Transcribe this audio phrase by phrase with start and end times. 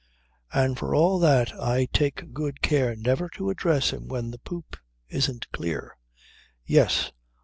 [0.51, 4.75] And for all that I take good care never to address him when the poop
[5.09, 5.95] isn't clear.
[6.65, 7.11] Yes!